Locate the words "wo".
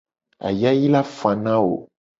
1.63-1.75